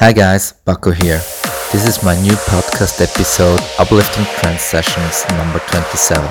Hi 0.00 0.14
guys, 0.14 0.54
Baco 0.66 0.94
here. 0.94 1.20
This 1.72 1.86
is 1.86 2.02
my 2.02 2.18
new 2.22 2.32
podcast 2.48 3.02
episode, 3.02 3.60
Uplifting 3.78 4.24
Trance 4.40 4.62
Sessions 4.62 5.24
number 5.36 5.58
27. 5.68 6.24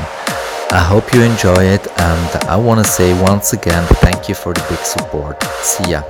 I 0.72 0.80
hope 0.80 1.14
you 1.14 1.22
enjoy 1.22 1.66
it 1.66 1.88
and 2.00 2.44
I 2.50 2.58
want 2.58 2.84
to 2.84 2.92
say 2.92 3.14
once 3.22 3.54
again 3.54 3.86
thank 4.02 4.28
you 4.28 4.34
for 4.34 4.54
the 4.54 4.66
big 4.70 4.80
support. 4.80 5.44
See 5.62 5.92
ya. 5.92 6.02